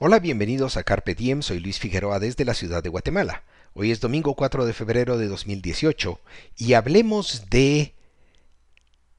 Hola, 0.00 0.20
bienvenidos 0.20 0.76
a 0.76 0.84
Carpe 0.84 1.16
Diem, 1.16 1.42
soy 1.42 1.58
Luis 1.58 1.80
Figueroa 1.80 2.20
desde 2.20 2.44
la 2.44 2.54
ciudad 2.54 2.84
de 2.84 2.88
Guatemala. 2.88 3.42
Hoy 3.74 3.90
es 3.90 3.98
domingo 3.98 4.34
4 4.34 4.64
de 4.64 4.72
febrero 4.72 5.18
de 5.18 5.26
2018 5.26 6.20
y 6.56 6.74
hablemos 6.74 7.50
de 7.50 7.96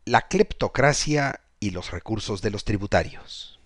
la 0.05 0.29
cleptocracia 0.29 1.42
y 1.60 1.71
los 1.71 1.92
recursos 1.92 2.42
de 2.42 2.52
los 2.52 2.63
tributarios. 2.63 3.60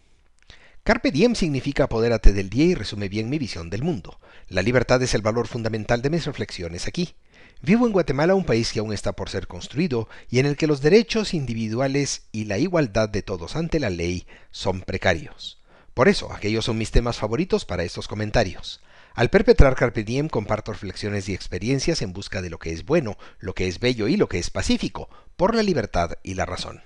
Carpe 0.81 1.12
diem 1.12 1.35
significa 1.35 1.83
apodérate 1.83 2.33
del 2.33 2.49
día 2.49 2.65
y 2.65 2.73
resume 2.73 3.10
bien 3.10 3.29
mi 3.29 3.37
visión 3.37 3.69
del 3.69 3.83
mundo. 3.83 4.19
La 4.47 4.63
libertad 4.63 4.99
es 5.03 5.13
el 5.13 5.21
valor 5.21 5.47
fundamental 5.47 6.01
de 6.01 6.09
mis 6.09 6.25
reflexiones 6.25 6.87
aquí. 6.87 7.13
Vivo 7.61 7.85
en 7.85 7.93
Guatemala, 7.93 8.33
un 8.33 8.43
país 8.43 8.73
que 8.73 8.79
aún 8.79 8.91
está 8.91 9.11
por 9.11 9.29
ser 9.29 9.45
construido 9.45 10.09
y 10.31 10.39
en 10.39 10.47
el 10.47 10.57
que 10.57 10.65
los 10.65 10.81
derechos 10.81 11.35
individuales 11.35 12.23
y 12.31 12.45
la 12.45 12.57
igualdad 12.57 13.07
de 13.07 13.21
todos 13.21 13.55
ante 13.55 13.79
la 13.79 13.91
ley 13.91 14.25
son 14.49 14.81
precarios. 14.81 15.62
Por 15.94 16.07
eso, 16.07 16.31
aquellos 16.34 16.66
son 16.66 16.77
mis 16.77 16.91
temas 16.91 17.18
favoritos 17.18 17.66
para 17.66 17.84
estos 17.84 18.08
comentarios. 18.08 18.81
Al 19.13 19.30
perpetrar 19.30 19.76
Carpe 19.76 20.04
Diem 20.04 20.27
comparto 20.27 20.72
reflexiones 20.72 21.30
y 21.30 21.34
experiencias 21.34 22.02
en 22.02 22.13
busca 22.13 22.41
de 22.41 22.49
lo 22.49 22.58
que 22.58 22.72
es 22.72 22.84
bueno, 22.84 23.18
lo 23.38 23.54
que 23.54 23.68
es 23.68 23.80
bello 23.80 24.08
y 24.08 24.18
lo 24.18 24.27
que 24.27 24.40
es 24.40 24.49
pacífico, 24.49 25.09
por 25.35 25.54
la 25.54 25.62
libertad 25.62 26.13
y 26.23 26.34
la 26.34 26.45
razón. 26.45 26.82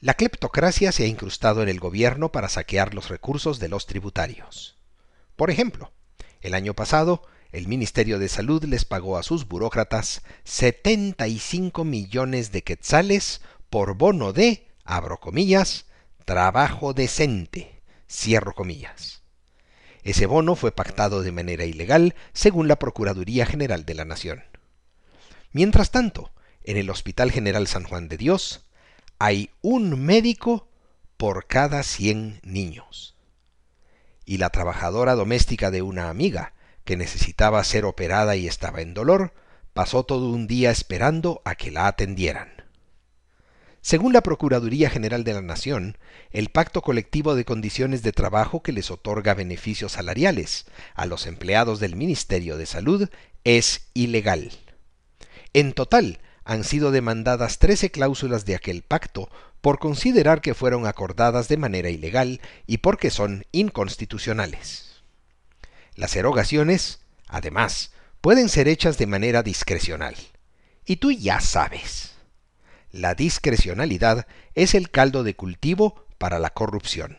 La 0.00 0.12
cleptocracia 0.12 0.92
se 0.92 1.04
ha 1.04 1.06
incrustado 1.06 1.62
en 1.62 1.70
el 1.70 1.80
gobierno 1.80 2.30
para 2.30 2.50
saquear 2.50 2.92
los 2.92 3.08
recursos 3.08 3.58
de 3.58 3.68
los 3.68 3.86
tributarios. 3.86 4.76
Por 5.34 5.50
ejemplo, 5.50 5.92
el 6.42 6.52
año 6.52 6.74
pasado, 6.74 7.22
el 7.52 7.68
Ministerio 7.68 8.18
de 8.18 8.28
Salud 8.28 8.62
les 8.64 8.84
pagó 8.84 9.16
a 9.16 9.22
sus 9.22 9.48
burócratas 9.48 10.22
75 10.44 11.84
millones 11.84 12.52
de 12.52 12.62
quetzales 12.62 13.40
por 13.70 13.94
bono 13.94 14.34
de, 14.34 14.68
abro 14.84 15.18
comillas, 15.20 15.86
trabajo 16.24 16.94
decente, 16.94 17.82
cierro 18.08 18.54
comillas. 18.54 19.22
Ese 20.02 20.26
bono 20.26 20.54
fue 20.54 20.72
pactado 20.72 21.22
de 21.22 21.32
manera 21.32 21.64
ilegal 21.64 22.14
según 22.32 22.68
la 22.68 22.78
Procuraduría 22.78 23.46
General 23.46 23.84
de 23.84 23.94
la 23.94 24.04
Nación. 24.04 24.44
Mientras 25.52 25.90
tanto, 25.90 26.32
en 26.62 26.76
el 26.76 26.90
Hospital 26.90 27.30
General 27.30 27.66
San 27.66 27.84
Juan 27.84 28.08
de 28.08 28.16
Dios 28.16 28.66
hay 29.18 29.50
un 29.62 30.04
médico 30.04 30.68
por 31.16 31.46
cada 31.46 31.82
100 31.82 32.40
niños. 32.42 33.16
Y 34.24 34.38
la 34.38 34.50
trabajadora 34.50 35.14
doméstica 35.14 35.70
de 35.70 35.82
una 35.82 36.08
amiga, 36.10 36.54
que 36.84 36.96
necesitaba 36.96 37.62
ser 37.64 37.84
operada 37.84 38.36
y 38.36 38.46
estaba 38.46 38.80
en 38.80 38.94
dolor, 38.94 39.32
pasó 39.72 40.04
todo 40.04 40.28
un 40.28 40.46
día 40.46 40.70
esperando 40.70 41.40
a 41.44 41.54
que 41.54 41.70
la 41.70 41.86
atendieran. 41.86 42.53
Según 43.84 44.14
la 44.14 44.22
Procuraduría 44.22 44.88
General 44.88 45.24
de 45.24 45.34
la 45.34 45.42
Nación, 45.42 45.98
el 46.30 46.48
pacto 46.48 46.80
colectivo 46.80 47.34
de 47.34 47.44
condiciones 47.44 48.02
de 48.02 48.12
trabajo 48.12 48.62
que 48.62 48.72
les 48.72 48.90
otorga 48.90 49.34
beneficios 49.34 49.92
salariales 49.92 50.64
a 50.94 51.04
los 51.04 51.26
empleados 51.26 51.80
del 51.80 51.94
Ministerio 51.94 52.56
de 52.56 52.64
Salud 52.64 53.10
es 53.44 53.88
ilegal. 53.92 54.52
En 55.52 55.74
total, 55.74 56.20
han 56.44 56.64
sido 56.64 56.92
demandadas 56.92 57.58
13 57.58 57.90
cláusulas 57.90 58.46
de 58.46 58.54
aquel 58.54 58.80
pacto 58.80 59.28
por 59.60 59.78
considerar 59.78 60.40
que 60.40 60.54
fueron 60.54 60.86
acordadas 60.86 61.48
de 61.48 61.58
manera 61.58 61.90
ilegal 61.90 62.40
y 62.66 62.78
porque 62.78 63.10
son 63.10 63.44
inconstitucionales. 63.52 65.02
Las 65.94 66.16
erogaciones, 66.16 67.00
además, 67.28 67.92
pueden 68.22 68.48
ser 68.48 68.66
hechas 68.66 68.96
de 68.96 69.06
manera 69.06 69.42
discrecional. 69.42 70.16
Y 70.86 70.96
tú 70.96 71.12
ya 71.12 71.40
sabes. 71.40 72.13
La 72.94 73.16
discrecionalidad 73.16 74.28
es 74.54 74.76
el 74.76 74.88
caldo 74.88 75.24
de 75.24 75.34
cultivo 75.34 76.06
para 76.16 76.38
la 76.38 76.50
corrupción. 76.50 77.18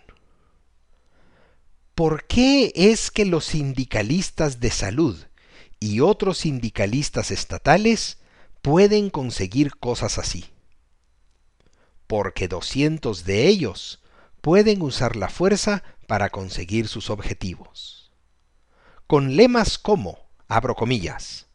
¿Por 1.96 2.28
qué 2.28 2.72
es 2.74 3.12
que 3.12 3.26
los 3.26 3.44
sindicalistas 3.44 4.62
de 4.62 4.72
salud 4.72 5.18
y 5.82 6.00
otros 6.00 6.38
sindicalistas 6.38 7.30
estatales 7.30 8.20
pueden 8.62 9.10
conseguir 9.10 9.76
cosas 9.76 10.18
así? 10.18 10.46
Porque 12.08 12.48
200 12.48 13.26
de 13.26 13.46
ellos 13.46 14.02
pueden 14.40 14.82
usar 14.82 15.18
la 15.18 15.28
fuerza 15.28 15.84
para 16.08 16.30
conseguir 16.30 16.88
sus 16.88 17.10
objetivos. 17.10 18.14
Con 19.08 19.36
lemas 19.36 19.78
como, 19.78 20.20
abro 20.48 20.76
comillas, 20.76 21.48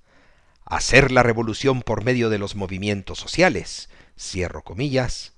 hacer 0.66 1.10
la 1.10 1.22
revolución 1.22 1.80
por 1.80 2.04
medio 2.04 2.28
de 2.28 2.38
los 2.38 2.54
movimientos 2.54 3.18
sociales, 3.18 3.88
cierro 4.20 4.62
comillas, 4.62 5.32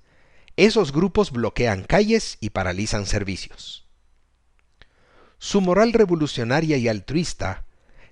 esos 0.57 0.93
grupos 0.93 1.31
bloquean 1.31 1.85
calles 1.85 2.37
y 2.41 2.51
paralizan 2.51 3.07
servicios. 3.07 3.87
Su 5.39 5.61
moral 5.61 5.93
revolucionaria 5.93 6.77
y 6.77 6.89
altruista 6.89 7.65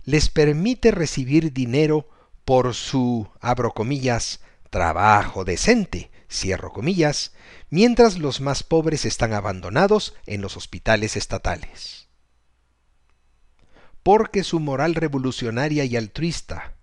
les 0.05 0.29
permite 0.29 0.91
recibir 0.91 1.53
dinero 1.53 2.09
por 2.45 2.75
su, 2.75 3.29
abro 3.41 3.73
comillas, 3.73 4.41
trabajo 4.71 5.45
decente, 5.45 6.11
cierro 6.31 6.73
comillas, 6.73 7.33
mientras 7.69 8.19
los 8.19 8.41
más 8.41 8.63
pobres 8.63 9.05
están 9.05 9.33
abandonados 9.33 10.15
en 10.27 10.41
los 10.41 10.57
hospitales 10.57 11.17
estatales. 11.17 12.09
Porque 14.03 14.45
su 14.45 14.61
moral 14.61 14.95
revolucionaria 14.95 15.85
y 15.85 15.97
altruista 15.97 16.75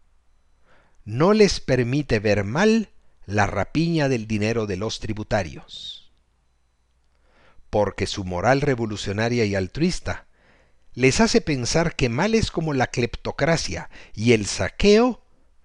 no 1.04 1.34
les 1.34 1.60
permite 1.60 2.20
ver 2.20 2.44
mal 2.44 2.90
la 3.28 3.46
rapiña 3.46 4.08
del 4.10 4.26
dinero 4.26 4.66
de 4.66 4.78
los 4.78 5.00
tributarios. 5.00 6.12
Porque 7.70 8.08
su 8.08 8.24
moral 8.24 8.62
revolucionaria 8.62 9.44
y 9.44 9.54
altruista 9.54 10.26
les 10.94 11.20
hace 11.20 11.42
pensar 11.42 11.96
que 11.96 12.10
males 12.10 12.50
como 12.50 12.74
la 12.74 12.88
cleptocracia 12.88 13.90
y 14.16 14.32
el 14.32 14.48
saqueo 14.48 15.22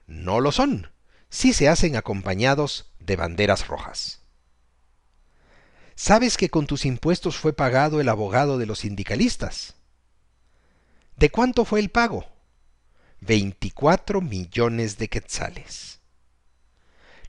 no 0.06 0.40
lo 0.40 0.52
son, 0.52 0.90
si 1.30 1.52
se 1.54 1.68
hacen 1.68 1.96
acompañados 1.96 2.92
de 2.98 3.16
banderas 3.16 3.68
rojas. 3.68 4.20
¿Sabes 5.94 6.36
que 6.36 6.50
con 6.50 6.66
tus 6.66 6.84
impuestos 6.84 7.36
fue 7.36 7.52
pagado 7.52 8.00
el 8.00 8.08
abogado 8.08 8.58
de 8.58 8.66
los 8.66 8.80
sindicalistas? 8.80 9.76
¿De 11.16 11.30
cuánto 11.30 11.64
fue 11.64 11.78
el 11.78 11.90
pago? 11.90 12.26
24 13.20 14.20
millones 14.20 14.98
de 14.98 15.08
quetzales. 15.08 16.01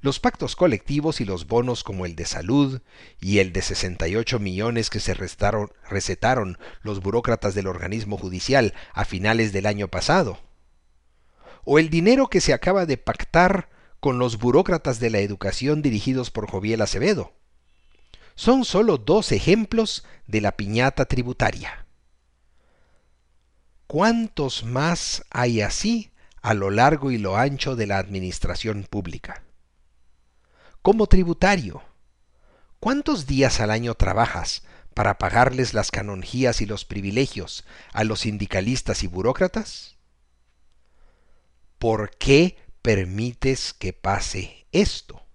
Los 0.03 0.19
pactos 0.19 0.58
colectivos 0.58 1.22
y 1.22 1.25
los 1.25 1.47
bonos 1.47 1.81
como 1.81 2.06
el 2.06 2.18
de 2.18 2.25
salud 2.25 2.81
y 3.22 3.40
el 3.40 3.53
de 3.53 3.62
68 3.62 4.38
millones 4.38 4.90
que 4.90 5.00
se 5.00 5.14
restaron, 5.14 5.72
recetaron 5.90 6.58
los 6.81 7.00
burócratas 7.00 7.56
del 7.56 7.68
organismo 7.68 8.18
judicial 8.18 8.74
a 8.92 9.06
finales 9.06 9.53
del 9.53 9.66
año 9.66 9.88
pasado. 9.88 10.42
O 11.63 11.80
el 11.80 11.90
dinero 11.90 12.28
que 12.28 12.42
se 12.42 12.52
acaba 12.52 12.86
de 12.86 12.97
pactar 12.97 13.69
con 14.02 14.19
los 14.19 14.40
burócratas 14.40 15.00
de 15.00 15.09
la 15.09 15.19
educación 15.19 15.81
dirigidos 15.81 16.31
por 16.31 16.52
Joviel 16.52 16.81
Acevedo. 16.81 17.31
Son 18.36 18.66
solo 18.66 18.97
dos 18.97 19.31
ejemplos 19.31 20.03
de 20.28 20.42
la 20.42 20.58
piñata 20.58 21.06
tributaria. 21.06 21.88
¿Cuántos 23.88 24.66
más 24.66 25.24
hay 25.30 25.62
así 25.62 26.12
a 26.42 26.53
lo 26.53 26.72
largo 26.72 27.09
y 27.09 27.18
lo 27.18 27.38
ancho 27.38 27.78
de 27.78 27.88
la 27.88 28.00
administración 28.00 28.84
pública? 28.84 29.46
Como 30.84 31.08
tributario. 31.08 31.82
¿Cuántos 32.80 33.26
días 33.26 33.60
al 33.62 33.72
año 33.72 33.96
trabajas 33.96 34.64
para 34.94 35.18
pagarles 35.18 35.74
las 35.74 35.90
canonjías 35.90 36.62
y 36.62 36.68
los 36.68 36.86
privilegios 36.86 37.66
a 37.94 38.04
los 38.04 38.20
sindicalistas 38.20 39.04
y 39.04 39.08
burócratas? 39.08 39.96
¿Por 41.80 42.16
qué 42.18 42.58
permites 42.82 43.74
que 43.74 43.94
pase 43.94 44.68
esto? 44.72 45.26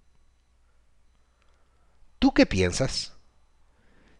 ¿Tú 2.19 2.33
qué 2.33 2.45
piensas? 2.45 3.13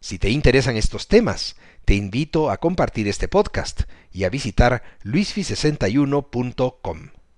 Si 0.01 0.17
te 0.17 0.29
interesan 0.29 0.77
estos 0.77 1.07
temas, 1.07 1.57
te 1.85 1.93
invito 1.93 2.49
a 2.49 2.57
compartir 2.57 3.07
este 3.07 3.27
podcast 3.27 3.81
y 4.11 4.23
a 4.23 4.29
visitar 4.29 4.81
luisfi61.com. 5.03 7.18